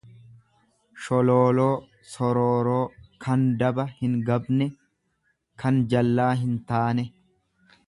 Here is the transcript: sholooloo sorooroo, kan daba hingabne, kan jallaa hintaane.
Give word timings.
sholooloo 1.07 1.73
sorooroo, 2.13 2.79
kan 3.27 3.45
daba 3.61 3.87
hingabne, 3.99 4.69
kan 5.65 5.81
jallaa 5.95 6.31
hintaane. 6.43 7.09